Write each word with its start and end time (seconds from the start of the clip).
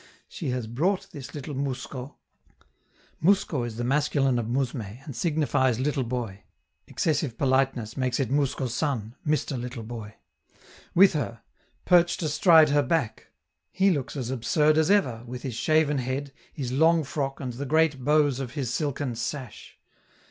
She 0.27 0.49
has 0.49 0.65
brought 0.65 1.11
this 1.11 1.35
little 1.35 1.53
mousko 1.53 2.15
[Mousko 3.23 3.67
is 3.67 3.75
the 3.75 3.83
masculine 3.83 4.39
of 4.39 4.47
mousme, 4.47 4.81
and 5.05 5.15
signifies 5.15 5.79
little 5.79 6.01
boy. 6.03 6.41
Excessive 6.87 7.37
politeness 7.37 7.95
makes 7.95 8.19
it 8.19 8.31
mousko 8.31 8.67
san 8.67 9.13
(Mr. 9.27 9.61
little 9.61 9.83
boy).] 9.83 10.15
with 10.95 11.13
her, 11.13 11.43
perched 11.85 12.23
astride 12.23 12.69
her 12.69 12.81
back; 12.81 13.27
he 13.71 13.91
looks 13.91 14.15
as 14.15 14.31
absurd 14.31 14.79
as 14.79 14.89
ever, 14.89 15.21
with 15.27 15.43
his 15.43 15.53
shaven 15.53 15.99
head, 15.99 16.33
his 16.51 16.71
long 16.71 17.03
frock 17.03 17.39
and 17.39 17.53
the 17.53 17.65
great 17.67 18.03
bows 18.03 18.39
of 18.39 18.53
his 18.53 18.73
silken 18.73 19.13
sash. 19.15 19.77